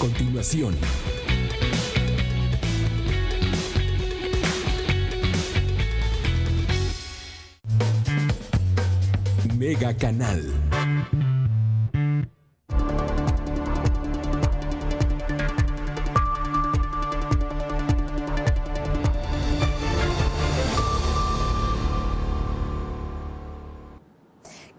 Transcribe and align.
Continuación, 0.00 0.74
Mega 9.58 9.94
Canal. 9.94 10.69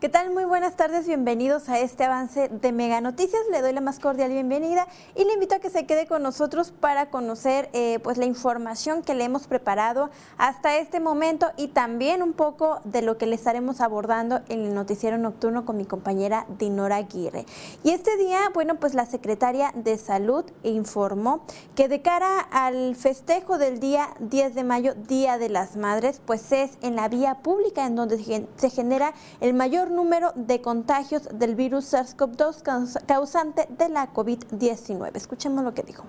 ¿Qué 0.02 0.10
tal? 0.10 0.32
Muy 0.32 0.46
buenas 0.46 0.76
tardes, 0.76 1.06
bienvenidos 1.06 1.70
a 1.70 1.78
este 1.78 2.06
avance 2.06 2.50
de 2.50 2.72
Mega 2.72 3.02
Noticias. 3.02 3.40
Le 3.52 3.62
doy 3.62 3.72
la 3.72 3.82
más 3.82 4.00
cordial 4.00 4.32
bienvenida 4.32 4.88
y 5.14 5.26
le 5.26 5.34
invito 5.34 5.54
a 5.54 5.60
que 5.60 5.70
se 5.70 5.86
quede 5.86 6.08
con 6.08 6.24
nosotros 6.24 6.72
para 6.72 7.12
conocer 7.12 7.70
eh, 7.74 8.00
pues 8.02 8.18
la 8.18 8.26
información 8.26 9.04
que 9.04 9.14
le 9.14 9.26
hemos 9.26 9.46
preparado 9.46 10.10
hasta 10.40 10.80
este 10.80 11.00
momento 11.00 11.52
y 11.56 11.68
también 11.68 12.24
un 12.24 12.34
poco 12.34 12.82
de 12.84 13.04
lo 13.04 13.20
que 13.20 13.28
le 13.28 13.36
estaremos 13.36 13.80
abordando 13.80 14.42
en 14.50 14.62
el 14.62 14.74
noticiero 14.74 15.20
nocturno 15.20 15.66
con 15.66 15.78
mi 15.78 15.86
compañera 15.86 16.48
Dinora 16.58 16.96
Aguirre. 16.96 17.46
Y 17.84 17.92
este 17.92 18.18
día, 18.18 18.50
bueno, 18.56 18.80
pues 18.80 18.96
la 18.96 19.06
secretaria 19.06 19.72
de 19.76 20.00
Salud 20.00 20.46
informó 20.64 21.46
que 21.76 21.90
de 21.90 22.02
cara 22.02 22.40
al 22.40 22.96
festejo 22.96 23.60
del 23.60 23.80
día 23.80 24.10
10 24.20 24.56
de 24.56 24.64
mayo, 24.64 24.96
Día 24.96 25.38
de 25.38 25.50
las 25.50 25.76
Madres, 25.76 26.24
pues 26.26 26.52
es 26.52 26.72
en 26.82 26.96
la 26.96 27.08
vía 27.08 27.44
pública 27.44 27.86
en 27.86 27.96
donde 27.96 28.18
se 28.56 28.70
genera 28.72 29.14
el 29.42 29.54
mayor 29.54 29.91
número 29.96 30.32
de 30.36 30.62
contagios 30.62 31.28
del 31.34 31.56
virus 31.56 31.94
SARS-CoV-2 31.94 33.06
causante 33.06 33.68
de 33.70 33.90
la 33.90 34.12
COVID-19. 34.14 35.12
Escuchemos 35.16 35.64
lo 35.64 35.74
que 35.74 35.84
dijo. 35.84 36.06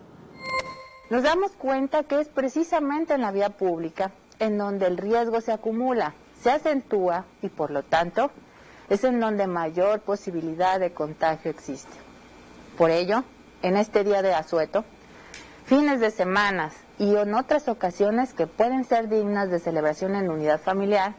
Nos 1.10 1.22
damos 1.22 1.52
cuenta 1.52 2.04
que 2.04 2.20
es 2.20 2.28
precisamente 2.28 3.14
en 3.14 3.20
la 3.20 3.32
vía 3.32 3.50
pública 3.50 4.12
en 4.38 4.56
donde 4.58 4.86
el 4.86 4.96
riesgo 4.96 5.40
se 5.40 5.52
acumula, 5.52 6.14
se 6.40 6.50
acentúa 6.50 7.26
y 7.42 7.48
por 7.48 7.70
lo 7.70 7.82
tanto 7.82 8.30
es 8.88 9.04
en 9.04 9.20
donde 9.20 9.46
mayor 9.46 10.00
posibilidad 10.00 10.80
de 10.80 10.92
contagio 10.92 11.50
existe. 11.50 11.96
Por 12.76 12.90
ello, 12.90 13.24
en 13.62 13.76
este 13.76 14.04
día 14.04 14.22
de 14.22 14.34
asueto, 14.34 14.84
fines 15.64 16.00
de 16.00 16.10
semanas 16.10 16.74
y 16.98 17.14
en 17.14 17.34
otras 17.34 17.68
ocasiones 17.68 18.34
que 18.34 18.46
pueden 18.46 18.84
ser 18.84 19.08
dignas 19.08 19.50
de 19.50 19.58
celebración 19.58 20.16
en 20.16 20.30
unidad 20.30 20.60
familiar, 20.60 21.14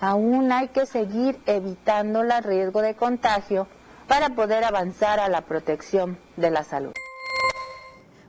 aún 0.00 0.52
hay 0.52 0.68
que 0.68 0.86
seguir 0.86 1.40
evitando 1.46 2.22
el 2.22 2.42
riesgo 2.42 2.82
de 2.82 2.94
contagio 2.94 3.66
para 4.06 4.30
poder 4.30 4.64
avanzar 4.64 5.20
a 5.20 5.28
la 5.28 5.42
protección 5.42 6.18
de 6.36 6.50
la 6.50 6.64
salud. 6.64 6.92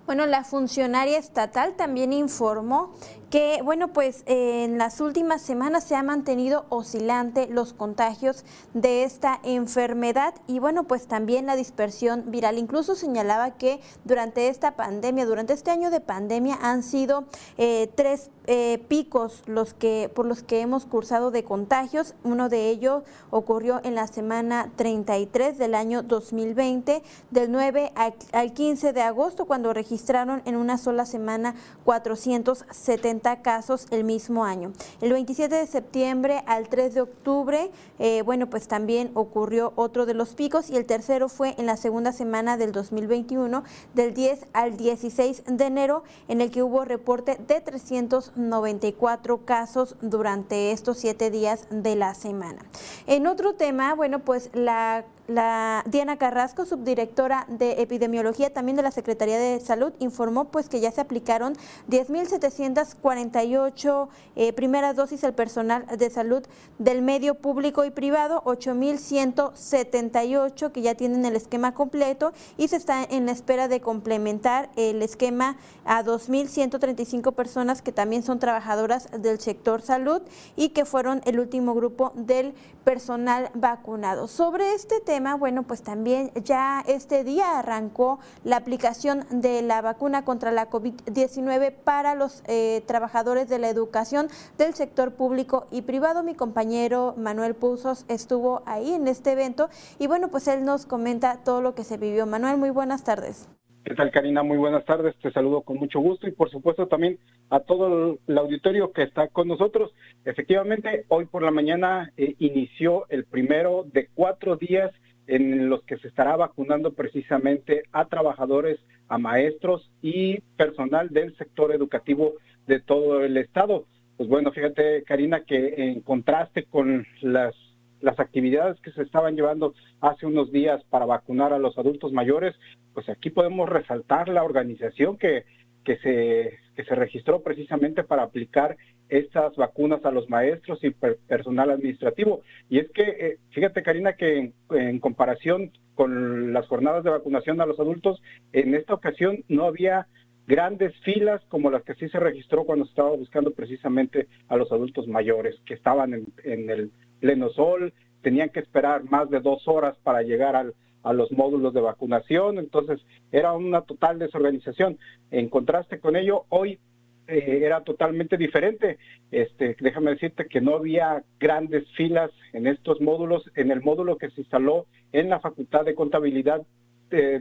Bueno, 0.05 0.25
la 0.25 0.43
funcionaria 0.43 1.19
estatal 1.19 1.75
también 1.75 2.13
informó 2.13 2.95
que, 3.29 3.61
bueno, 3.63 3.89
pues 3.89 4.23
en 4.25 4.77
las 4.77 5.01
últimas 5.01 5.41
semanas 5.41 5.83
se 5.83 5.95
ha 5.95 6.03
mantenido 6.03 6.65
oscilante 6.69 7.47
los 7.47 7.73
contagios 7.73 8.43
de 8.73 9.03
esta 9.03 9.39
enfermedad 9.43 10.33
y, 10.47 10.59
bueno, 10.59 10.85
pues 10.85 11.07
también 11.07 11.45
la 11.45 11.55
dispersión 11.55 12.31
viral. 12.31 12.57
Incluso 12.57 12.95
señalaba 12.95 13.51
que 13.51 13.81
durante 14.03 14.47
esta 14.47 14.75
pandemia, 14.75 15.25
durante 15.25 15.53
este 15.53 15.69
año 15.69 15.91
de 15.91 16.01
pandemia, 16.01 16.57
han 16.61 16.81
sido 16.81 17.25
eh, 17.57 17.91
tres 17.95 18.31
eh, 18.47 18.83
picos 18.87 19.43
los 19.45 19.75
que, 19.75 20.09
por 20.13 20.25
los 20.25 20.41
que 20.41 20.61
hemos 20.61 20.85
cursado 20.85 21.29
de 21.29 21.43
contagios. 21.43 22.15
Uno 22.23 22.49
de 22.49 22.69
ellos 22.69 23.03
ocurrió 23.29 23.79
en 23.83 23.93
la 23.93 24.07
semana 24.07 24.71
33 24.75 25.57
del 25.59 25.75
año 25.75 26.01
2020, 26.01 27.03
del 27.29 27.51
9 27.51 27.91
al 28.33 28.53
15 28.53 28.91
de 28.93 29.01
agosto, 29.01 29.45
cuando 29.45 29.71
registraron 29.71 30.41
en 30.45 30.55
una 30.55 30.79
sola 30.79 31.05
semana 31.05 31.53
470 31.83 33.18
casos 33.19 33.87
el 33.91 34.03
mismo 34.03 34.45
año. 34.45 34.73
El 35.01 35.11
27 35.13 35.53
de 35.53 35.67
septiembre 35.67 36.43
al 36.45 36.69
3 36.69 36.93
de 36.93 37.01
octubre, 37.01 37.71
eh, 37.99 38.21
bueno, 38.23 38.49
pues 38.49 38.67
también 38.67 39.11
ocurrió 39.13 39.73
otro 39.75 40.05
de 40.05 40.13
los 40.13 40.33
picos 40.33 40.69
y 40.69 40.75
el 40.75 40.85
tercero 40.85 41.29
fue 41.29 41.55
en 41.57 41.65
la 41.65 41.77
segunda 41.77 42.11
semana 42.11 42.57
del 42.57 42.71
2021, 42.71 43.63
del 43.93 44.13
10 44.13 44.45
al 44.53 44.77
16 44.77 45.43
de 45.45 45.65
enero, 45.65 46.03
en 46.27 46.41
el 46.41 46.51
que 46.51 46.63
hubo 46.63 46.85
reporte 46.85 47.37
de 47.47 47.61
394 47.61 49.45
casos 49.45 49.95
durante 50.01 50.71
estos 50.71 50.97
siete 50.97 51.29
días 51.29 51.67
de 51.69 51.95
la 51.95 52.13
semana. 52.13 52.65
En 53.07 53.27
otro 53.27 53.53
tema, 53.53 53.93
bueno, 53.95 54.19
pues 54.19 54.49
la 54.53 55.05
la 55.29 55.83
Diana 55.85 56.17
Carrasco, 56.17 56.65
subdirectora 56.65 57.45
de 57.47 57.81
epidemiología 57.81 58.51
también 58.51 58.75
de 58.75 58.83
la 58.83 58.91
Secretaría 58.91 59.37
de 59.37 59.59
Salud, 59.59 59.93
informó 59.99 60.45
pues 60.45 60.69
que 60.69 60.79
ya 60.79 60.91
se 60.91 61.01
aplicaron 61.01 61.53
10.748 61.89 64.07
eh, 64.35 64.53
primeras 64.53 64.95
dosis 64.95 65.23
al 65.23 65.35
personal 65.35 65.85
de 65.85 66.09
salud 66.09 66.43
del 66.79 67.03
medio 67.03 67.35
público 67.35 67.85
y 67.85 67.91
privado, 67.91 68.41
8.178 68.45 70.71
que 70.71 70.81
ya 70.81 70.95
tienen 70.95 71.25
el 71.25 71.35
esquema 71.35 71.75
completo 71.75 72.33
y 72.57 72.69
se 72.69 72.77
está 72.77 73.03
en 73.03 73.27
la 73.27 73.31
espera 73.31 73.67
de 73.67 73.81
complementar 73.81 74.71
el 74.75 75.03
esquema 75.03 75.57
a 75.85 76.03
2.135 76.03 77.33
personas 77.33 77.83
que 77.83 77.91
también 77.91 78.23
son 78.23 78.39
trabajadoras 78.39 79.09
del 79.11 79.39
sector 79.39 79.83
salud 79.83 80.23
y 80.55 80.69
que 80.69 80.85
fueron 80.85 81.21
el 81.25 81.39
último 81.39 81.75
grupo 81.75 82.11
del 82.15 82.55
personal 82.83 83.51
vacunado. 83.53 84.27
Sobre 84.27 84.73
este 84.73 84.99
tema, 84.99 85.18
bueno, 85.19 85.63
pues 85.63 85.83
también 85.83 86.31
ya 86.43 86.81
este 86.87 87.23
día 87.23 87.59
arrancó 87.59 88.19
la 88.43 88.57
aplicación 88.57 89.25
de 89.31 89.61
la 89.61 89.81
vacuna 89.81 90.23
contra 90.23 90.51
la 90.51 90.69
COVID-19 90.69 91.73
para 91.83 92.15
los 92.15 92.41
eh, 92.47 92.81
trabajadores 92.87 93.49
de 93.49 93.59
la 93.59 93.69
educación 93.69 94.27
del 94.57 94.73
sector 94.73 95.13
público 95.13 95.67
y 95.71 95.81
privado. 95.81 96.23
Mi 96.23 96.35
compañero 96.35 97.15
Manuel 97.17 97.53
Puzos 97.53 98.05
estuvo 98.07 98.63
ahí 98.65 98.93
en 98.93 99.07
este 99.07 99.33
evento 99.33 99.69
y 99.99 100.07
bueno, 100.07 100.29
pues 100.29 100.47
él 100.47 100.63
nos 100.63 100.85
comenta 100.85 101.43
todo 101.43 101.61
lo 101.61 101.75
que 101.75 101.83
se 101.83 101.97
vivió. 101.97 102.25
Manuel, 102.25 102.57
muy 102.57 102.69
buenas 102.69 103.03
tardes. 103.03 103.49
¿Qué 103.89 103.95
tal, 103.95 104.11
Karina? 104.11 104.43
Muy 104.43 104.57
buenas 104.57 104.85
tardes. 104.85 105.15
Te 105.17 105.31
saludo 105.31 105.61
con 105.61 105.77
mucho 105.77 105.99
gusto 105.99 106.27
y, 106.27 106.31
por 106.31 106.51
supuesto, 106.51 106.87
también 106.87 107.17
a 107.49 107.61
todo 107.61 108.19
el 108.27 108.37
auditorio 108.37 108.91
que 108.91 109.03
está 109.03 109.29
con 109.29 109.47
nosotros. 109.47 109.91
Efectivamente, 110.25 111.05
hoy 111.07 111.25
por 111.25 111.41
la 111.41 111.51
mañana 111.51 112.11
eh, 112.17 112.35
inició 112.39 113.05
el 113.09 113.25
primero 113.25 113.85
de 113.91 114.07
cuatro 114.13 114.57
días 114.57 114.91
en 115.29 115.69
los 115.69 115.83
que 115.83 115.97
se 115.97 116.07
estará 116.07 116.35
vacunando 116.35 116.93
precisamente 116.93 117.83
a 117.91 118.05
trabajadores, 118.05 118.79
a 119.07 119.17
maestros 119.17 119.91
y 120.01 120.41
personal 120.57 121.09
del 121.09 121.35
sector 121.37 121.71
educativo 121.71 122.33
de 122.67 122.79
todo 122.79 123.23
el 123.23 123.37
estado. 123.37 123.85
Pues 124.17 124.27
bueno, 124.27 124.51
fíjate, 124.51 125.03
Karina, 125.03 125.43
que 125.45 125.75
en 125.77 126.01
contraste 126.01 126.63
con 126.65 127.05
las, 127.21 127.55
las 128.01 128.19
actividades 128.19 128.81
que 128.81 128.91
se 128.91 129.03
estaban 129.03 129.35
llevando 129.35 129.73
hace 130.01 130.25
unos 130.25 130.51
días 130.51 130.83
para 130.89 131.05
vacunar 131.05 131.53
a 131.53 131.59
los 131.59 131.77
adultos 131.77 132.11
mayores, 132.11 132.55
pues 132.93 133.07
aquí 133.07 133.29
podemos 133.29 133.69
resaltar 133.69 134.29
la 134.29 134.43
organización 134.43 135.17
que, 135.17 135.45
que 135.89 135.97
se, 135.97 136.59
que 136.75 136.83
se 136.83 136.93
registró 136.93 137.41
precisamente 137.41 138.03
para 138.03 138.21
aplicar 138.21 138.77
estas 139.09 139.55
vacunas 139.55 140.05
a 140.05 140.11
los 140.11 140.29
maestros 140.29 140.77
y 140.83 140.91
personal 140.91 141.71
administrativo. 141.71 142.43
Y 142.69 142.77
es 142.77 142.91
que, 142.91 143.01
eh, 143.01 143.37
fíjate 143.49 143.81
Karina, 143.81 144.13
que 144.13 144.51
en, 144.69 144.99
comparación 144.99 145.71
con 145.95 146.53
las 146.53 146.67
jornadas 146.67 147.03
de 147.03 147.09
vacunación 147.09 147.59
a 147.59 147.65
los 147.65 147.79
adultos, 147.79 148.21
en 148.53 148.75
esta 148.75 148.93
ocasión 148.93 149.43
no 149.47 149.63
había 149.63 150.05
grandes 150.45 150.95
filas 150.99 151.41
como 151.47 151.71
las 151.71 151.81
que 151.81 151.95
sí 151.95 152.07
se 152.09 152.19
registró 152.19 152.65
cuando 152.65 152.85
se 152.85 152.91
estaba 152.91 153.15
buscando 153.15 153.49
precisamente 153.49 154.27
a 154.47 154.57
los 154.57 154.71
adultos 154.71 155.07
mayores, 155.07 155.55
que 155.65 155.73
estaban 155.73 156.13
en, 156.13 156.25
en 156.43 156.69
el 156.69 156.91
pleno 157.19 157.49
sol, 157.49 157.93
tenían 158.21 158.49
que 158.49 158.59
esperar 158.59 159.05
más 159.05 159.27
de 159.31 159.39
dos 159.39 159.67
horas 159.67 159.97
para 160.03 160.21
llegar 160.21 160.55
al, 160.55 160.75
a 161.03 161.13
los 161.13 161.31
módulos 161.31 161.73
de 161.73 161.81
vacunación, 161.81 162.57
entonces 162.57 162.99
era 163.31 163.53
una 163.53 163.81
total 163.81 164.19
desorganización. 164.19 164.97
En 165.31 165.49
contraste 165.49 165.99
con 165.99 166.15
ello, 166.15 166.45
hoy 166.49 166.79
eh, 167.27 167.61
era 167.63 167.81
totalmente 167.81 168.37
diferente. 168.37 168.97
Este, 169.31 169.75
déjame 169.79 170.11
decirte 170.11 170.47
que 170.47 170.61
no 170.61 170.75
había 170.75 171.23
grandes 171.39 171.87
filas 171.95 172.31
en 172.53 172.67
estos 172.67 172.99
módulos, 173.01 173.43
en 173.55 173.71
el 173.71 173.81
módulo 173.81 174.17
que 174.17 174.31
se 174.31 174.41
instaló 174.41 174.87
en 175.11 175.29
la 175.29 175.39
Facultad 175.39 175.85
de 175.85 175.95
Contabilidad 175.95 176.63
eh, 177.11 177.39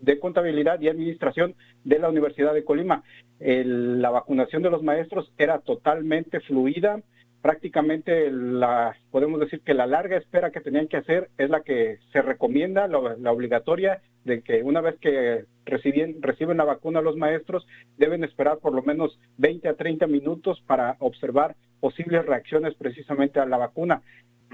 de, 0.00 0.18
contabilidad 0.18 0.78
y 0.80 0.88
administración 0.88 1.54
de 1.82 1.98
la 1.98 2.10
Universidad 2.10 2.52
de 2.52 2.64
Colima. 2.64 3.02
la 3.38 4.10
vacunación 4.10 4.62
de 4.62 4.70
los 4.70 4.82
maestros 4.82 5.32
era 5.38 5.60
totalmente 5.60 6.40
fluida, 6.40 7.00
prácticamente 7.42 8.30
la, 8.30 8.96
podemos 9.10 9.40
decir 9.40 9.60
que 9.60 9.74
la 9.74 9.86
larga 9.86 10.16
espera 10.16 10.52
que 10.52 10.60
tenían 10.60 10.86
que 10.86 10.96
hacer 10.96 11.28
es 11.36 11.50
la 11.50 11.62
que 11.62 11.98
se 12.12 12.22
recomienda, 12.22 12.86
la, 12.86 13.32
obligatoria, 13.32 14.00
de 14.24 14.42
que 14.42 14.62
una 14.62 14.80
vez 14.80 14.96
que 15.00 15.44
reciben, 15.66 16.22
reciben 16.22 16.56
la 16.56 16.64
vacuna 16.64 17.00
los 17.00 17.16
maestros, 17.16 17.66
deben 17.98 18.22
esperar 18.22 18.58
por 18.58 18.72
lo 18.72 18.82
menos 18.82 19.18
20 19.38 19.68
a 19.68 19.74
30 19.74 20.06
minutos 20.06 20.62
para 20.66 20.96
observar 21.00 21.56
posibles 21.80 22.24
reacciones 22.24 22.74
precisamente 22.76 23.40
a 23.40 23.46
la 23.46 23.56
vacuna. 23.56 24.02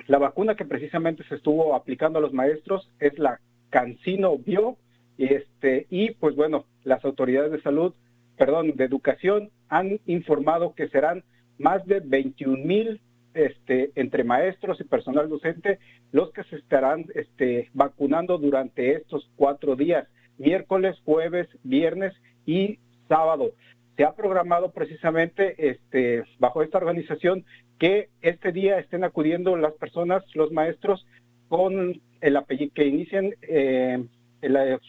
La 0.07 0.19
vacuna 0.19 0.57
que 0.57 0.65
precisamente 0.65 1.25
se 1.29 1.35
estuvo 1.35 1.75
aplicando 1.75 2.19
a 2.19 2.23
los 2.23 2.33
maestros 2.33 2.91
es 3.01 3.19
la 3.19 3.39
Cancino 3.69 4.39
Bio, 4.39 4.79
y, 5.19 5.35
este, 5.35 5.87
y 5.91 6.13
pues 6.13 6.37
bueno, 6.37 6.65
las 6.85 7.05
autoridades 7.05 7.51
de 7.51 7.61
salud, 7.61 7.93
perdón, 8.39 8.77
de 8.77 8.85
educación 8.85 9.51
han 9.69 10.01
informado 10.07 10.75
que 10.75 10.89
serán 10.89 11.25
más 11.59 11.85
de 11.87 12.01
21 12.01 12.65
mil 12.65 13.01
este, 13.35 13.93
entre 13.95 14.25
maestros 14.25 14.81
y 14.81 14.85
personal 14.85 15.29
docente 15.29 15.79
los 16.13 16.33
que 16.33 16.45
se 16.45 16.57
estarán 16.57 17.07
este, 17.15 17.71
vacunando 17.75 18.39
durante 18.39 18.95
estos 18.95 19.31
cuatro 19.37 19.77
días, 19.77 20.09
miércoles, 20.39 20.97
jueves, 21.05 21.49
viernes 21.63 22.15
y 22.47 22.79
sábado. 23.09 23.53
Se 23.97 24.05
ha 24.05 24.15
programado 24.15 24.71
precisamente 24.71 25.71
este, 25.71 26.25
bajo 26.39 26.63
esta 26.63 26.79
organización 26.79 27.45
que 27.79 28.09
este 28.23 28.53
día 28.53 28.79
estén 28.79 29.05
acudiendo 29.05 29.57
las 29.57 29.73
personas, 29.75 30.25
los 30.35 30.51
maestros, 30.53 31.07
con 31.49 32.01
el 32.21 32.37
apellido, 32.37 32.73
que 32.75 32.87
inicien 32.87 33.35
eh, 33.43 34.05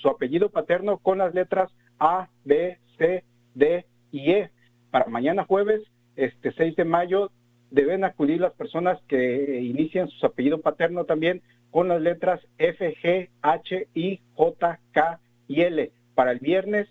su 0.02 0.10
apellido 0.10 0.50
paterno 0.50 0.98
con 0.98 1.18
las 1.20 1.34
letras 1.34 1.72
A, 2.00 2.30
B, 2.46 2.78
C, 2.98 3.24
D 3.54 3.86
y 4.12 4.32
E. 4.32 4.52
Para 4.92 5.08
mañana 5.08 5.46
jueves 5.46 5.82
este 6.20 6.52
6 6.52 6.76
de 6.76 6.86
mayo 6.86 7.32
deben 7.72 8.04
acudir 8.04 8.42
las 8.42 8.54
personas 8.54 9.00
que 9.08 9.60
inician 9.62 10.10
su 10.10 10.26
apellido 10.26 10.60
paterno 10.62 11.06
también 11.06 11.42
con 11.72 11.88
las 11.88 12.02
letras 12.02 12.42
F, 12.58 12.96
G, 13.02 13.30
H, 13.42 13.88
I, 13.94 14.20
J, 14.36 14.80
K 14.92 15.20
y 15.48 15.62
L. 15.62 15.92
Para 16.16 16.32
el 16.32 16.40
viernes 16.40 16.88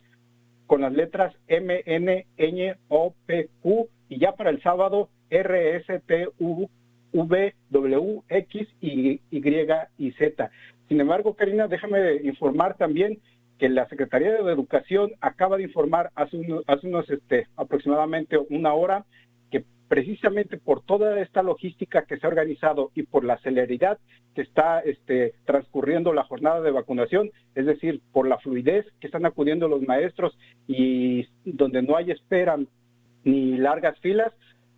con 0.67 0.83
las 0.83 0.93
letras 0.93 1.35
M, 1.49 1.83
N, 1.85 2.27
Ñ, 2.37 2.77
O, 2.89 3.15
P, 3.27 3.49
Q 3.63 3.89
y 4.09 4.19
ya 4.19 4.33
para 4.33 4.51
el 4.51 4.63
sábado 4.63 5.09
R, 5.31 5.77
S, 5.77 6.01
T, 6.07 6.29
U, 6.39 6.69
V, 7.13 7.55
W, 7.71 8.23
X, 8.29 8.69
Y, 8.81 9.21
y, 9.31 9.43
y 9.99 10.13
Z. 10.13 10.51
Sin 10.89 11.01
embargo, 11.01 11.35
Karina, 11.35 11.69
déjame 11.69 12.15
informar 12.23 12.77
también 12.77 13.19
que 13.59 13.69
la 13.69 13.89
Secretaría 13.89 14.33
de 14.33 14.53
Educación 14.53 15.11
acaba 15.21 15.57
de 15.57 15.65
informar 15.65 16.11
hace 16.15 16.37
unos, 16.37 17.11
este, 17.11 17.47
aproximadamente 17.57 18.39
una 18.51 18.73
hora 18.73 19.05
que 19.51 19.65
precisamente 19.89 20.59
por 20.59 20.83
toda 20.83 21.21
esta 21.21 21.43
logística 21.43 22.03
que 22.03 22.19
se 22.19 22.27
ha 22.27 22.31
organizado 22.31 22.91
y 22.95 23.03
por 23.03 23.25
la 23.25 23.39
celeridad 23.39 23.99
que 24.35 24.43
está 24.43 24.81
este, 24.81 25.35
transcurriendo 25.45 26.13
la 26.13 26.25
jornada 26.25 26.61
de 26.61 26.71
vacunación, 26.71 27.31
es 27.55 27.67
decir, 27.67 28.01
por 28.13 28.29
la 28.29 28.39
fluidez 28.39 28.87
que 29.01 29.09
están 29.09 29.27
acudiendo 29.27 29.67
los 29.67 29.83
maestros 29.83 30.39
y 30.69 31.27
donde 31.45 31.83
no 31.83 31.97
hay 31.97 32.13
espera 32.13 32.57
ni 33.25 33.57
largas 33.57 33.99
filas, 33.99 34.33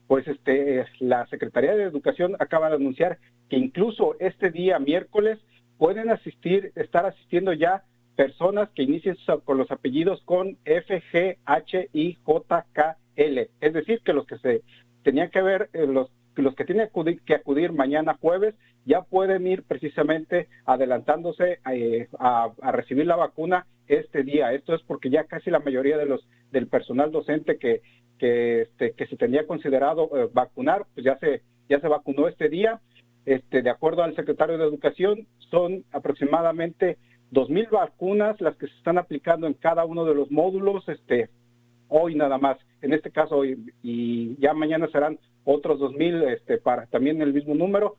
pues 0.07 0.27
este, 0.27 0.87
la 0.99 1.27
Secretaría 1.27 1.77
de 1.77 1.85
Educación 1.85 2.35
acaba 2.39 2.71
de 2.71 2.77
anunciar 2.77 3.19
que 3.49 3.57
incluso 3.57 4.17
este 4.19 4.51
día 4.51 4.79
miércoles 4.79 5.39
pueden 5.77 6.11
asistir, 6.11 6.73
estar 6.77 7.05
asistiendo 7.05 7.53
ya 7.53 7.85
personas 8.21 8.69
que 8.75 8.83
inicien 8.83 9.17
con 9.47 9.57
los 9.57 9.71
apellidos 9.71 10.21
con 10.27 10.59
F, 10.67 11.03
G, 11.11 11.39
H, 11.47 11.89
I, 11.95 12.19
J, 12.23 12.67
K, 12.71 12.99
L. 13.17 13.49
Es 13.63 13.73
decir, 13.73 14.03
que 14.05 14.13
los 14.13 14.27
que 14.27 14.37
se 14.37 14.61
tenían 15.03 15.31
que 15.31 15.41
ver, 15.41 15.71
eh, 15.73 15.87
los, 15.87 16.11
los 16.37 16.55
que 16.55 16.67
tienen 16.67 16.91
que 17.25 17.35
acudir, 17.35 17.73
mañana 17.73 18.19
jueves, 18.21 18.55
ya 18.85 19.01
pueden 19.01 19.47
ir 19.47 19.63
precisamente 19.63 20.49
adelantándose 20.67 21.61
eh, 21.73 22.09
a, 22.19 22.53
recibir 22.73 23.07
la 23.07 23.17
vacuna 23.17 23.67
este 23.89 24.23
día. 24.23 24.53
Esto 24.53 24.75
es 24.75 24.83
porque 24.83 25.09
ya 25.09 25.25
casi 25.25 25.51
la 25.51 25.61
mayoría 25.61 25.97
de 25.97 26.05
los 26.05 26.21
del 26.53 26.67
personal 26.67 27.11
docente 27.11 27.57
que, 27.57 27.81
que, 28.19 28.69
este, 28.79 29.07
se 29.07 29.17
tenía 29.17 29.47
considerado 29.47 30.11
eh, 30.15 30.29
vacunar, 30.31 30.85
pues 30.93 31.07
ya 31.07 31.17
se, 31.21 31.41
ya 31.71 31.81
se 31.81 31.89
vacunó 31.89 32.29
este 32.29 32.51
día. 32.51 32.83
Este, 33.25 33.63
de 33.63 33.71
acuerdo 33.71 34.03
al 34.03 34.15
secretario 34.15 34.59
de 34.59 34.65
Educación, 34.65 35.27
son 35.51 35.85
aproximadamente 35.91 36.99
2.000 37.33 37.71
vacunas 37.71 38.41
las 38.41 38.57
que 38.57 38.67
se 38.67 38.77
están 38.77 38.99
aplicando 38.99 39.47
en 39.47 39.55
cada 39.55 39.85
uno 39.85 40.05
de 40.05 40.15
los 40.15 40.31
módulos, 40.31 40.89
este, 40.89 41.31
hoy 41.89 42.15
nada 42.15 42.39
más, 42.39 42.59
en 42.83 42.93
este 42.93 43.11
caso 43.11 43.37
hoy, 43.37 43.73
y 43.83 44.37
ya 44.41 44.53
mañana 44.55 44.89
serán 44.91 45.19
otros 45.45 45.81
2.000 45.81 46.33
este, 46.35 46.59
para 46.59 46.87
también 46.87 47.23
el 47.23 47.33
mismo 47.33 47.55
número, 47.55 47.97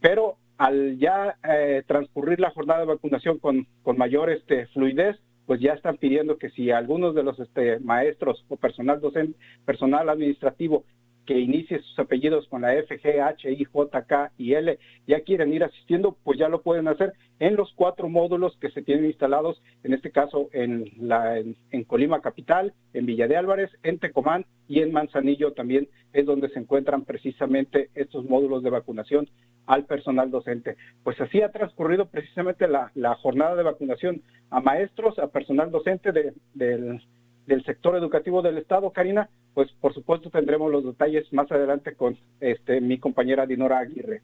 pero 0.00 0.36
al 0.58 0.98
ya 0.98 1.36
eh, 1.48 1.82
transcurrir 1.86 2.40
la 2.40 2.50
jornada 2.50 2.80
de 2.80 2.86
vacunación 2.86 3.38
con, 3.38 3.66
mayor 3.96 4.30
este, 4.30 4.66
fluidez, 4.68 5.16
pues 5.46 5.60
ya 5.60 5.72
están 5.72 5.96
pidiendo 5.98 6.38
que 6.38 6.50
si 6.50 6.70
algunos 6.70 7.14
de 7.14 7.22
los 7.22 7.38
este, 7.38 7.78
maestros 7.80 8.44
o 8.48 8.56
personal 8.56 9.00
docente, 9.00 9.38
personal 9.64 10.08
administrativo 10.08 10.84
que 11.24 11.38
inicie 11.38 11.80
sus 11.80 11.98
apellidos 11.98 12.46
con 12.48 12.62
la 12.62 12.74
F, 12.74 13.00
G, 13.00 13.20
H, 13.20 13.50
I, 13.50 13.64
J, 13.64 14.02
K 14.04 14.32
y 14.36 14.54
L, 14.54 14.78
ya 15.06 15.20
quieren 15.20 15.52
ir 15.52 15.64
asistiendo, 15.64 16.16
pues 16.22 16.38
ya 16.38 16.48
lo 16.48 16.62
pueden 16.62 16.88
hacer 16.88 17.14
en 17.40 17.56
los 17.56 17.72
cuatro 17.74 18.08
módulos 18.08 18.56
que 18.58 18.70
se 18.70 18.82
tienen 18.82 19.06
instalados, 19.06 19.60
en 19.82 19.94
este 19.94 20.10
caso 20.10 20.48
en, 20.52 20.90
la, 20.98 21.38
en, 21.38 21.84
Colima 21.84 22.20
Capital, 22.20 22.72
en 22.92 23.06
Villa 23.06 23.26
de 23.26 23.36
Álvarez, 23.36 23.70
en 23.82 23.98
Tecomán 23.98 24.46
y 24.68 24.80
en 24.80 24.92
Manzanillo 24.92 25.52
también 25.52 25.88
es 26.12 26.26
donde 26.26 26.48
se 26.50 26.60
encuentran 26.60 27.04
precisamente 27.04 27.90
estos 27.94 28.24
módulos 28.24 28.62
de 28.62 28.70
vacunación 28.70 29.28
al 29.66 29.84
personal 29.84 30.30
docente. 30.30 30.76
Pues 31.02 31.20
así 31.20 31.42
ha 31.42 31.50
transcurrido 31.50 32.06
precisamente 32.06 32.68
la, 32.68 32.90
jornada 33.16 33.56
de 33.56 33.62
vacunación 33.62 34.22
a 34.50 34.60
maestros, 34.60 35.18
a 35.18 35.28
personal 35.28 35.70
docente 35.70 36.12
del 36.12 37.02
del 37.46 37.64
sector 37.64 37.96
educativo 37.96 38.42
del 38.42 38.58
Estado, 38.58 38.90
Karina, 38.90 39.28
pues 39.52 39.70
por 39.80 39.94
supuesto 39.94 40.30
tendremos 40.30 40.70
los 40.70 40.84
detalles 40.84 41.32
más 41.32 41.50
adelante 41.52 41.94
con 41.94 42.16
este, 42.40 42.80
mi 42.80 42.98
compañera 42.98 43.46
Dinora 43.46 43.78
Aguirre. 43.78 44.22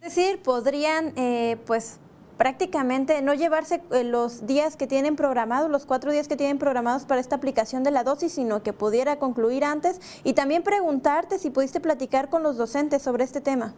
Es 0.00 0.14
decir, 0.14 0.40
podrían 0.42 1.12
eh, 1.16 1.58
pues 1.66 2.00
prácticamente 2.38 3.20
no 3.20 3.34
llevarse 3.34 3.82
eh, 3.92 4.02
los 4.02 4.46
días 4.46 4.78
que 4.78 4.86
tienen 4.86 5.14
programados, 5.14 5.70
los 5.70 5.84
cuatro 5.84 6.10
días 6.10 6.26
que 6.26 6.36
tienen 6.36 6.56
programados 6.56 7.04
para 7.04 7.20
esta 7.20 7.36
aplicación 7.36 7.82
de 7.82 7.90
la 7.90 8.02
dosis, 8.02 8.32
sino 8.32 8.62
que 8.62 8.72
pudiera 8.72 9.18
concluir 9.18 9.62
antes. 9.62 10.00
Y 10.24 10.32
también 10.32 10.62
preguntarte 10.62 11.38
si 11.38 11.50
pudiste 11.50 11.80
platicar 11.80 12.30
con 12.30 12.42
los 12.42 12.56
docentes 12.56 13.02
sobre 13.02 13.24
este 13.24 13.42
tema. 13.42 13.74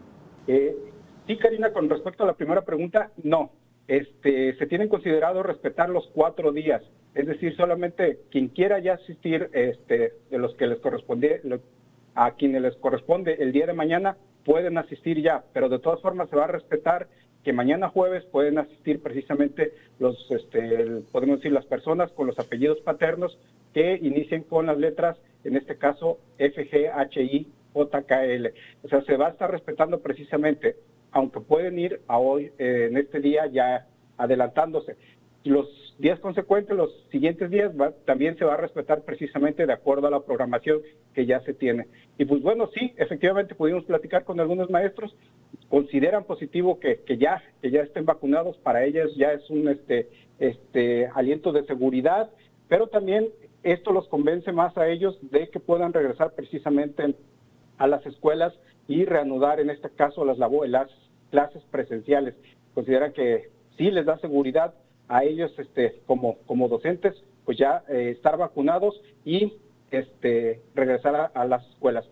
Eh, 0.47 0.77
sí, 1.27 1.37
Karina, 1.39 1.73
con 1.73 1.91
respecto 1.91 2.23
a 2.23 2.27
la 2.29 2.35
primera 2.35 2.63
pregunta, 2.63 3.11
no. 3.25 3.51
Este, 3.89 4.57
se 4.57 4.67
tienen 4.67 4.89
considerado 4.89 5.43
respetar 5.43 5.89
los 5.89 6.07
cuatro 6.15 6.53
días. 6.53 6.83
Es 7.15 7.27
decir, 7.27 7.55
solamente 7.57 8.21
quien 8.31 8.49
quiera 8.49 8.79
ya 8.79 8.95
asistir 8.95 9.51
este, 9.53 10.15
de 10.31 10.39
los 10.39 10.55
que 10.55 10.67
les 10.67 10.79
corresponde, 10.79 11.43
a 12.15 12.33
quienes 12.37 12.63
les 12.63 12.77
corresponde 12.77 13.37
el 13.41 13.53
día 13.53 13.67
de 13.67 13.75
mañana, 13.75 14.17
pueden 14.45 14.79
asistir 14.79 15.21
ya, 15.21 15.45
pero 15.53 15.69
de 15.69 15.79
todas 15.79 16.01
formas 16.01 16.29
se 16.31 16.37
va 16.37 16.45
a 16.45 16.49
respetar 16.49 17.09
que 17.45 17.53
mañana 17.53 17.89
jueves 17.89 18.25
pueden 18.27 18.59
asistir 18.59 19.03
precisamente 19.03 19.73
los, 19.99 20.31
este, 20.31 21.03
podemos 21.11 21.39
decir, 21.39 21.53
las 21.53 21.67
personas 21.67 22.11
con 22.13 22.27
los 22.27 22.39
apellidos 22.39 22.81
paternos 22.81 23.39
que 23.75 23.99
inicien 24.01 24.45
con 24.45 24.67
las 24.67 24.79
letras, 24.79 25.19
en 25.45 25.57
este 25.57 25.77
caso 25.77 26.19
F, 26.39 26.71
G, 26.71 26.91
H, 26.93 27.23
I, 27.23 27.49
J, 27.73 28.03
K, 28.03 28.25
L. 28.27 28.55
O 28.85 28.89
sea, 28.89 29.03
se 29.03 29.17
va 29.17 29.29
a 29.29 29.31
estar 29.31 29.51
respetando 29.51 30.01
precisamente, 30.01 30.77
aunque 31.13 31.41
pueden 31.41 31.79
ir 31.79 32.01
a 32.09 32.19
hoy, 32.19 32.53
eh, 32.59 32.89
en 32.91 32.97
este 32.97 33.21
día 33.21 33.47
ya 33.47 33.87
adelantándose. 34.17 34.97
Los 35.45 35.69
días 35.99 36.19
consecuentes, 36.21 36.77
los 36.77 36.91
siguientes 37.11 37.51
días, 37.51 37.73
también 38.05 38.37
se 38.39 38.45
va 38.45 38.55
a 38.55 38.57
respetar 38.57 39.03
precisamente 39.03 39.67
de 39.67 39.73
acuerdo 39.73 40.07
a 40.07 40.11
la 40.11 40.21
programación 40.21 40.81
que 41.15 41.27
ya 41.27 41.41
se 41.41 41.55
tiene. 41.55 41.87
Y 42.19 42.25
pues 42.25 42.43
bueno, 42.43 42.69
sí, 42.75 42.93
efectivamente 42.97 43.55
pudimos 43.55 43.85
platicar 43.85 44.25
con 44.25 44.41
algunos 44.41 44.71
maestros, 44.71 45.15
consideran 45.69 46.25
positivo 46.25 46.79
que, 46.81 47.01
ya, 47.19 47.43
que 47.61 47.71
ya 47.71 47.83
estén 47.83 48.05
vacunados, 48.05 48.57
para 48.59 48.85
ellos 48.85 49.15
ya 49.17 49.33
es 49.33 49.49
un 49.51 49.69
este, 49.69 50.09
este 50.39 51.07
aliento 51.15 51.53
de 51.53 51.65
seguridad, 51.67 52.31
pero 52.69 52.87
también 52.87 53.29
esto 53.63 53.93
los 53.93 54.09
convence 54.09 54.51
más 54.53 54.77
a 54.77 54.89
ellos 54.89 55.19
de 55.31 55.49
que 55.49 55.61
puedan 55.61 55.93
regresar 55.93 56.33
precisamente 56.35 57.15
a 57.79 57.87
las 57.87 58.05
escuelas 58.07 58.55
y 58.93 59.07
reanudar 59.07 59.59
en 59.59 59.71
este 59.71 59.89
caso 59.89 60.23
las, 60.23 60.37
las 60.39 60.91
clases 61.31 61.63
presenciales. 61.71 62.35
Consideran 62.75 63.15
que 63.15 63.49
sí 63.79 63.91
les 63.91 64.05
da 64.05 64.19
seguridad 64.19 64.75
a 65.09 65.25
ellos 65.25 65.51
este, 65.59 66.03
como, 66.07 66.37
como 66.47 66.69
docentes, 66.69 67.15
pues 67.47 67.57
ya 67.57 67.85
eh, 67.89 68.11
estar 68.11 68.37
vacunados 68.37 69.01
y 69.25 69.55
este, 69.91 70.61
regresar 70.75 71.33
a, 71.33 71.45
las 71.47 71.67
escuelas. 71.71 72.05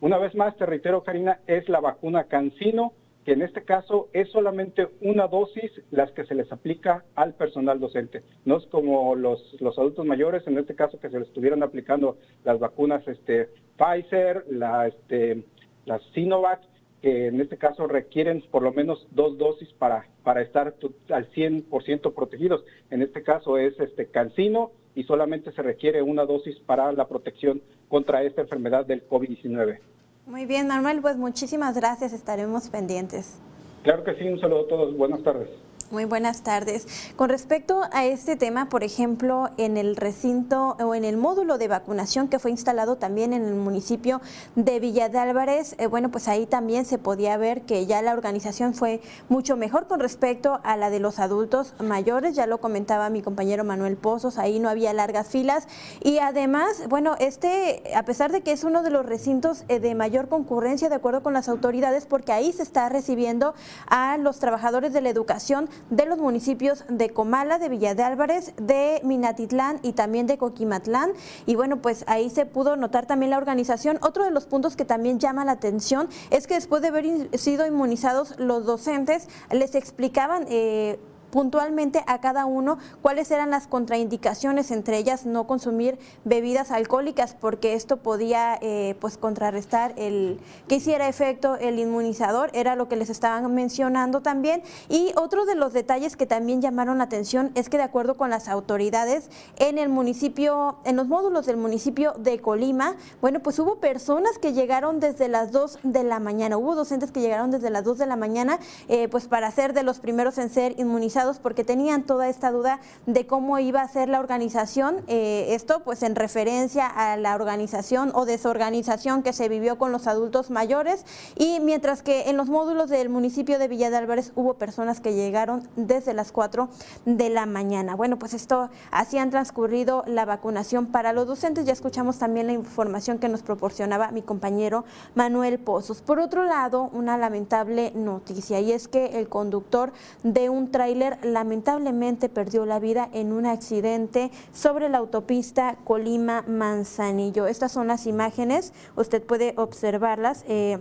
Una 0.00 0.18
vez 0.18 0.34
más, 0.36 0.56
te 0.56 0.66
reitero, 0.66 1.02
Karina, 1.02 1.40
es 1.48 1.68
la 1.68 1.80
vacuna 1.80 2.24
Cancino, 2.24 2.92
que 3.24 3.32
en 3.32 3.42
este 3.42 3.64
caso 3.64 4.08
es 4.12 4.30
solamente 4.30 4.86
una 5.00 5.26
dosis 5.26 5.72
las 5.90 6.12
que 6.12 6.24
se 6.24 6.36
les 6.36 6.50
aplica 6.52 7.04
al 7.16 7.34
personal 7.34 7.80
docente. 7.80 8.22
No 8.44 8.56
es 8.58 8.66
como 8.66 9.16
los, 9.16 9.56
los 9.60 9.76
adultos 9.78 10.06
mayores, 10.06 10.46
en 10.46 10.58
este 10.58 10.76
caso 10.76 11.00
que 11.00 11.10
se 11.10 11.18
les 11.18 11.26
estuvieran 11.26 11.64
aplicando 11.64 12.18
las 12.44 12.60
vacunas 12.60 13.06
este, 13.08 13.48
Pfizer, 13.76 14.44
la, 14.48 14.86
este, 14.86 15.44
las 15.86 16.02
Sinovac, 16.14 16.60
que 17.02 17.28
en 17.28 17.40
este 17.40 17.56
caso 17.56 17.86
requieren 17.86 18.42
por 18.50 18.62
lo 18.62 18.72
menos 18.72 19.06
dos 19.10 19.38
dosis 19.38 19.72
para, 19.72 20.06
para 20.22 20.42
estar 20.42 20.74
al 21.10 21.30
100% 21.30 22.14
protegidos. 22.14 22.64
En 22.90 23.02
este 23.02 23.22
caso 23.22 23.56
es 23.56 23.78
este 23.80 24.06
cancino 24.06 24.72
y 24.94 25.04
solamente 25.04 25.52
se 25.52 25.62
requiere 25.62 26.02
una 26.02 26.24
dosis 26.24 26.58
para 26.60 26.92
la 26.92 27.08
protección 27.08 27.62
contra 27.88 28.22
esta 28.22 28.42
enfermedad 28.42 28.84
del 28.84 29.06
COVID-19. 29.08 29.78
Muy 30.26 30.46
bien, 30.46 30.68
Manuel, 30.68 31.00
pues 31.00 31.16
muchísimas 31.16 31.74
gracias, 31.74 32.12
estaremos 32.12 32.68
pendientes. 32.68 33.40
Claro 33.82 34.04
que 34.04 34.14
sí, 34.14 34.28
un 34.28 34.40
saludo 34.40 34.64
a 34.64 34.68
todos, 34.68 34.96
buenas 34.96 35.22
tardes. 35.22 35.48
Muy 35.90 36.04
buenas 36.04 36.42
tardes. 36.42 36.86
Con 37.16 37.30
respecto 37.30 37.82
a 37.90 38.06
este 38.06 38.36
tema, 38.36 38.68
por 38.68 38.84
ejemplo, 38.84 39.50
en 39.56 39.76
el 39.76 39.96
recinto 39.96 40.76
o 40.78 40.94
en 40.94 41.04
el 41.04 41.16
módulo 41.16 41.58
de 41.58 41.66
vacunación 41.66 42.28
que 42.28 42.38
fue 42.38 42.52
instalado 42.52 42.94
también 42.94 43.32
en 43.32 43.44
el 43.44 43.56
municipio 43.56 44.20
de 44.54 44.78
Villa 44.78 45.08
de 45.08 45.18
Álvarez, 45.18 45.74
eh, 45.78 45.88
bueno, 45.88 46.08
pues 46.12 46.28
ahí 46.28 46.46
también 46.46 46.84
se 46.84 46.98
podía 46.98 47.36
ver 47.38 47.62
que 47.62 47.86
ya 47.86 48.02
la 48.02 48.12
organización 48.12 48.72
fue 48.72 49.00
mucho 49.28 49.56
mejor 49.56 49.88
con 49.88 49.98
respecto 49.98 50.60
a 50.62 50.76
la 50.76 50.90
de 50.90 51.00
los 51.00 51.18
adultos 51.18 51.74
mayores, 51.80 52.36
ya 52.36 52.46
lo 52.46 52.58
comentaba 52.58 53.10
mi 53.10 53.20
compañero 53.20 53.64
Manuel 53.64 53.96
Pozos, 53.96 54.38
ahí 54.38 54.60
no 54.60 54.68
había 54.68 54.92
largas 54.92 55.26
filas 55.26 55.66
y 56.04 56.18
además, 56.18 56.82
bueno, 56.88 57.16
este, 57.18 57.82
a 57.96 58.04
pesar 58.04 58.30
de 58.30 58.42
que 58.42 58.52
es 58.52 58.62
uno 58.62 58.84
de 58.84 58.90
los 58.90 59.04
recintos 59.04 59.64
eh, 59.66 59.80
de 59.80 59.96
mayor 59.96 60.28
concurrencia 60.28 60.88
de 60.88 60.94
acuerdo 60.94 61.24
con 61.24 61.32
las 61.32 61.48
autoridades, 61.48 62.06
porque 62.06 62.30
ahí 62.30 62.52
se 62.52 62.62
está 62.62 62.88
recibiendo 62.88 63.54
a 63.88 64.16
los 64.18 64.38
trabajadores 64.38 64.92
de 64.92 65.00
la 65.00 65.08
educación 65.08 65.68
de 65.88 66.06
los 66.06 66.18
municipios 66.18 66.84
de 66.88 67.10
Comala, 67.10 67.58
de 67.58 67.68
Villa 67.68 67.94
de 67.94 68.02
Álvarez, 68.02 68.54
de 68.56 69.00
Minatitlán 69.04 69.80
y 69.82 69.92
también 69.92 70.26
de 70.26 70.38
Coquimatlán. 70.38 71.12
Y 71.46 71.54
bueno, 71.54 71.80
pues 71.80 72.04
ahí 72.06 72.30
se 72.30 72.46
pudo 72.46 72.76
notar 72.76 73.06
también 73.06 73.30
la 73.30 73.38
organización. 73.38 73.98
Otro 74.02 74.24
de 74.24 74.30
los 74.30 74.46
puntos 74.46 74.76
que 74.76 74.84
también 74.84 75.18
llama 75.18 75.44
la 75.44 75.52
atención 75.52 76.08
es 76.30 76.46
que 76.46 76.54
después 76.54 76.82
de 76.82 76.88
haber 76.88 77.38
sido 77.38 77.66
inmunizados 77.66 78.38
los 78.38 78.66
docentes, 78.66 79.28
les 79.50 79.74
explicaban... 79.74 80.46
Eh, 80.48 80.98
puntualmente 81.30 82.02
a 82.06 82.20
cada 82.20 82.46
uno 82.46 82.78
cuáles 83.02 83.30
eran 83.30 83.50
las 83.50 83.66
contraindicaciones, 83.66 84.70
entre 84.70 84.98
ellas 84.98 85.26
no 85.26 85.46
consumir 85.46 85.98
bebidas 86.24 86.70
alcohólicas, 86.70 87.34
porque 87.34 87.74
esto 87.74 87.98
podía 87.98 88.58
eh, 88.60 88.96
pues 89.00 89.16
contrarrestar 89.16 89.94
el 89.96 90.40
que 90.68 90.76
hiciera 90.76 91.08
efecto 91.08 91.56
el 91.56 91.78
inmunizador, 91.78 92.50
era 92.52 92.76
lo 92.76 92.88
que 92.88 92.96
les 92.96 93.10
estaban 93.10 93.52
mencionando 93.54 94.20
también. 94.20 94.62
Y 94.88 95.12
otro 95.16 95.44
de 95.44 95.54
los 95.54 95.72
detalles 95.72 96.16
que 96.16 96.26
también 96.26 96.60
llamaron 96.60 96.98
la 96.98 97.04
atención 97.04 97.52
es 97.54 97.68
que 97.68 97.76
de 97.76 97.84
acuerdo 97.84 98.16
con 98.16 98.30
las 98.30 98.48
autoridades 98.48 99.30
en 99.56 99.78
el 99.78 99.88
municipio, 99.88 100.78
en 100.84 100.96
los 100.96 101.08
módulos 101.08 101.46
del 101.46 101.56
municipio 101.56 102.12
de 102.18 102.40
Colima, 102.40 102.96
bueno, 103.20 103.40
pues 103.40 103.58
hubo 103.58 103.76
personas 103.76 104.38
que 104.38 104.52
llegaron 104.52 105.00
desde 105.00 105.28
las 105.28 105.52
2 105.52 105.78
de 105.82 106.04
la 106.04 106.20
mañana, 106.20 106.56
hubo 106.56 106.74
docentes 106.74 107.12
que 107.12 107.20
llegaron 107.20 107.50
desde 107.50 107.70
las 107.70 107.84
2 107.84 107.98
de 107.98 108.06
la 108.06 108.16
mañana, 108.16 108.58
eh, 108.88 109.08
pues 109.08 109.28
para 109.28 109.50
ser 109.50 109.72
de 109.72 109.82
los 109.82 110.00
primeros 110.00 110.38
en 110.38 110.50
ser 110.50 110.78
inmunizados 110.78 111.19
porque 111.40 111.64
tenían 111.64 112.04
toda 112.04 112.28
esta 112.28 112.50
duda 112.50 112.80
de 113.06 113.26
cómo 113.26 113.58
iba 113.58 113.82
a 113.82 113.88
ser 113.88 114.08
la 114.08 114.20
organización. 114.20 115.02
Eh, 115.06 115.48
esto 115.50 115.80
pues 115.84 116.02
en 116.02 116.14
referencia 116.14 116.86
a 116.86 117.16
la 117.16 117.34
organización 117.34 118.10
o 118.14 118.24
desorganización 118.24 119.22
que 119.22 119.32
se 119.32 119.48
vivió 119.48 119.78
con 119.78 119.92
los 119.92 120.06
adultos 120.06 120.50
mayores 120.50 121.04
y 121.36 121.60
mientras 121.60 122.02
que 122.02 122.30
en 122.30 122.36
los 122.36 122.48
módulos 122.48 122.88
del 122.88 123.08
municipio 123.08 123.58
de 123.58 123.68
Villa 123.68 123.90
de 123.90 123.96
Álvarez 123.96 124.32
hubo 124.34 124.54
personas 124.54 125.00
que 125.00 125.14
llegaron 125.14 125.68
desde 125.76 126.14
las 126.14 126.32
4 126.32 126.68
de 127.04 127.28
la 127.30 127.46
mañana. 127.46 127.94
Bueno, 127.96 128.18
pues 128.18 128.34
esto 128.34 128.70
así 128.90 129.18
han 129.18 129.30
transcurrido 129.30 130.04
la 130.06 130.24
vacunación 130.24 130.86
para 130.86 131.12
los 131.12 131.26
docentes. 131.26 131.66
Ya 131.66 131.72
escuchamos 131.72 132.18
también 132.18 132.46
la 132.46 132.52
información 132.52 133.18
que 133.18 133.28
nos 133.28 133.42
proporcionaba 133.42 134.10
mi 134.10 134.22
compañero 134.22 134.84
Manuel 135.14 135.58
Pozos. 135.58 136.02
Por 136.02 136.18
otro 136.18 136.44
lado, 136.44 136.90
una 136.92 137.18
lamentable 137.18 137.92
noticia 137.94 138.60
y 138.60 138.72
es 138.72 138.88
que 138.88 139.18
el 139.18 139.28
conductor 139.28 139.92
de 140.22 140.48
un 140.48 140.70
tráiler 140.70 141.09
lamentablemente 141.22 142.28
perdió 142.28 142.66
la 142.66 142.78
vida 142.78 143.08
en 143.12 143.32
un 143.32 143.46
accidente 143.46 144.30
sobre 144.52 144.88
la 144.88 144.98
autopista 144.98 145.76
Colima-Manzanillo. 145.84 147.46
Estas 147.46 147.72
son 147.72 147.86
las 147.86 148.06
imágenes, 148.06 148.72
usted 148.96 149.22
puede 149.22 149.54
observarlas. 149.56 150.44
Eh, 150.48 150.78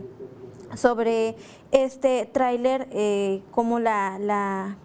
sobre 0.75 1.35
este 1.71 2.29
tráiler, 2.31 2.87
eh, 2.91 3.41
como 3.51 3.79
la, 3.79 4.19
la 4.19 4.77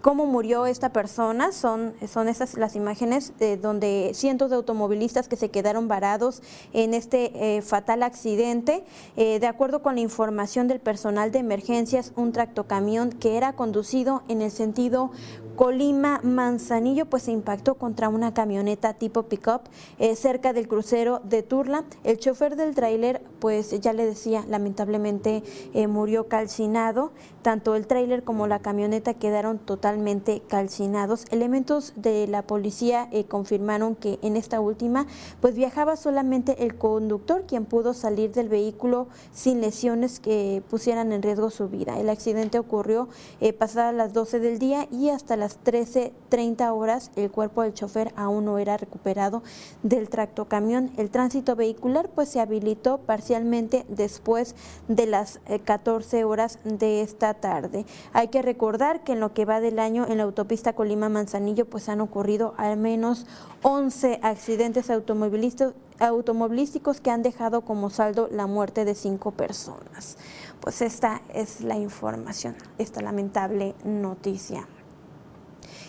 cómo 0.00 0.26
murió 0.26 0.66
esta 0.66 0.92
persona. 0.92 1.52
Son, 1.52 1.94
son 2.10 2.28
estas 2.28 2.54
las 2.54 2.76
imágenes 2.76 3.32
de 3.38 3.56
donde 3.56 4.12
cientos 4.14 4.50
de 4.50 4.56
automovilistas 4.56 5.28
que 5.28 5.36
se 5.36 5.50
quedaron 5.50 5.88
varados 5.88 6.42
en 6.72 6.94
este 6.94 7.56
eh, 7.56 7.62
fatal 7.62 8.02
accidente. 8.02 8.84
Eh, 9.16 9.40
de 9.40 9.46
acuerdo 9.46 9.82
con 9.82 9.96
la 9.96 10.00
información 10.00 10.68
del 10.68 10.80
personal 10.80 11.32
de 11.32 11.40
emergencias, 11.40 12.12
un 12.16 12.32
tractocamión 12.32 13.10
que 13.10 13.36
era 13.36 13.54
conducido 13.54 14.22
en 14.28 14.42
el 14.42 14.50
sentido 14.50 15.10
Colima-Manzanillo, 15.56 17.06
pues 17.06 17.24
se 17.24 17.32
impactó 17.32 17.74
contra 17.74 18.08
una 18.08 18.32
camioneta 18.32 18.94
tipo 18.94 19.24
pickup 19.24 19.62
eh, 19.98 20.14
cerca 20.14 20.52
del 20.52 20.68
crucero 20.68 21.20
de 21.24 21.42
Turla. 21.42 21.84
El 22.04 22.18
chofer 22.18 22.54
del 22.54 22.76
tráiler, 22.76 23.22
pues 23.40 23.80
ya 23.80 23.92
le 23.92 24.06
decía, 24.06 24.44
lamentablemente 24.48 25.42
murió 25.88 26.28
calcinado. 26.28 27.10
Tanto 27.42 27.74
el 27.74 27.88
tráiler 27.88 28.22
como 28.22 28.46
la 28.46 28.60
camioneta 28.60 29.14
quedaron 29.14 29.58
totalmente 29.58 29.87
totalmente 29.88 30.42
calcinados. 30.46 31.24
Elementos 31.30 31.94
de 31.96 32.26
la 32.26 32.42
policía 32.42 33.08
eh, 33.10 33.24
confirmaron 33.24 33.94
que 33.94 34.18
en 34.20 34.36
esta 34.36 34.60
última 34.60 35.06
pues 35.40 35.54
viajaba 35.54 35.96
solamente 35.96 36.62
el 36.62 36.76
conductor 36.76 37.44
quien 37.48 37.64
pudo 37.64 37.94
salir 37.94 38.32
del 38.32 38.50
vehículo 38.50 39.08
sin 39.32 39.62
lesiones 39.62 40.20
que 40.20 40.62
pusieran 40.68 41.10
en 41.12 41.22
riesgo 41.22 41.48
su 41.48 41.70
vida. 41.70 41.98
El 41.98 42.10
accidente 42.10 42.58
ocurrió 42.58 43.08
eh, 43.40 43.54
pasadas 43.54 43.94
las 43.94 44.12
12 44.12 44.40
del 44.40 44.58
día 44.58 44.86
y 44.92 45.08
hasta 45.08 45.38
las 45.38 45.58
13.30 45.64 46.70
horas 46.70 47.10
el 47.16 47.30
cuerpo 47.30 47.62
del 47.62 47.72
chofer 47.72 48.12
aún 48.14 48.44
no 48.44 48.58
era 48.58 48.76
recuperado 48.76 49.42
del 49.82 50.10
tractocamión. 50.10 50.90
El 50.98 51.08
tránsito 51.08 51.56
vehicular 51.56 52.10
pues 52.10 52.28
se 52.28 52.40
habilitó 52.40 52.98
parcialmente 52.98 53.86
después 53.88 54.54
de 54.86 55.06
las 55.06 55.40
14 55.64 56.18
eh, 56.18 56.24
horas 56.24 56.58
de 56.64 57.00
esta 57.00 57.32
tarde. 57.32 57.86
Hay 58.12 58.28
que 58.28 58.42
recordar 58.42 59.02
que 59.02 59.12
en 59.12 59.20
lo 59.20 59.32
que 59.32 59.46
va 59.46 59.60
del 59.60 59.77
año 59.80 60.06
en 60.08 60.18
la 60.18 60.24
autopista 60.24 60.74
Colima-Manzanillo 60.74 61.66
pues 61.66 61.88
han 61.88 62.00
ocurrido 62.00 62.54
al 62.56 62.76
menos 62.76 63.26
11 63.62 64.20
accidentes 64.22 64.90
automovilísticos 64.90 67.00
que 67.00 67.10
han 67.10 67.22
dejado 67.22 67.62
como 67.62 67.90
saldo 67.90 68.28
la 68.30 68.46
muerte 68.46 68.84
de 68.84 68.94
cinco 68.94 69.32
personas. 69.32 70.16
Pues 70.60 70.82
esta 70.82 71.22
es 71.32 71.60
la 71.60 71.76
información, 71.76 72.56
esta 72.78 73.00
lamentable 73.00 73.74
noticia. 73.84 74.66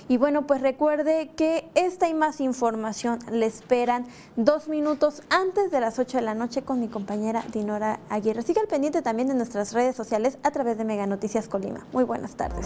Y 0.09 0.17
bueno, 0.17 0.47
pues 0.47 0.61
recuerde 0.61 1.29
que 1.35 1.69
esta 1.75 2.09
y 2.09 2.15
más 2.15 2.41
información 2.41 3.19
le 3.31 3.45
esperan 3.45 4.07
dos 4.35 4.67
minutos 4.67 5.21
antes 5.29 5.69
de 5.69 5.79
las 5.79 5.99
8 5.99 6.17
de 6.17 6.23
la 6.23 6.33
noche 6.33 6.63
con 6.63 6.79
mi 6.79 6.87
compañera 6.87 7.45
Dinora 7.53 7.99
Aguirre. 8.09 8.41
Siga 8.41 8.61
al 8.61 8.67
pendiente 8.67 9.03
también 9.03 9.27
de 9.27 9.35
nuestras 9.35 9.71
redes 9.71 9.95
sociales 9.95 10.39
a 10.41 10.49
través 10.49 10.79
de 10.79 10.83
Mega 10.83 11.05
Noticias 11.05 11.47
Colima. 11.47 11.85
Muy 11.93 12.05
buenas 12.05 12.35
tardes. 12.35 12.65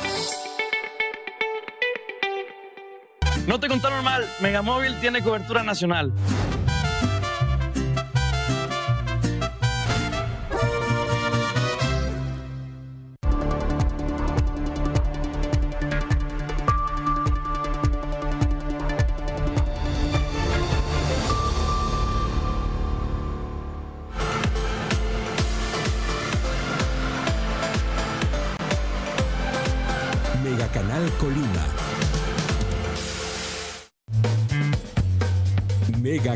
No 3.47 3.59
te 3.59 3.67
contaron 3.67 4.03
mal, 4.03 4.27
Megamóvil 4.39 4.99
tiene 4.99 5.21
cobertura 5.21 5.63
nacional. 5.63 6.11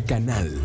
Canal. 0.01 0.64